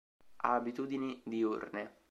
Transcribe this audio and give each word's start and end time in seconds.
Ha 0.37 0.53
abitudini 0.55 1.21
diurne. 1.23 1.89